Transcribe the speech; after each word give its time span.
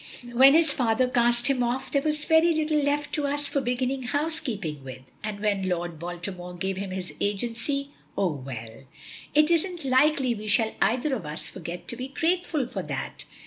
When 0.33 0.55
his 0.55 0.73
father 0.73 1.07
cast 1.07 1.45
him 1.45 1.61
off 1.61 1.91
there 1.91 2.01
was 2.01 2.25
very 2.25 2.55
little 2.55 2.79
left 2.81 3.13
to 3.13 3.27
us 3.27 3.47
for 3.47 3.61
beginning 3.61 4.01
housekeeping 4.01 4.83
with, 4.83 5.03
and 5.23 5.39
when 5.39 5.69
Lord 5.69 5.99
Baltimore 5.99 6.55
gave 6.55 6.75
him 6.77 6.89
his 6.89 7.13
agency 7.21 7.91
Oh, 8.17 8.31
well! 8.31 8.85
it 9.35 9.51
isn't 9.51 9.85
likely 9.85 10.33
we 10.33 10.47
shall 10.47 10.73
either 10.81 11.13
of 11.13 11.27
us 11.27 11.47
forget 11.49 11.87
to 11.87 11.95
be 11.95 12.07
grateful 12.07 12.65
for 12.65 12.81
that. 12.81 13.25